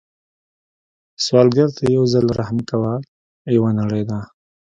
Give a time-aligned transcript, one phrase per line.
[1.25, 3.01] سوالګر ته یو ځل رحم کول
[3.55, 4.19] یوه نړۍ ده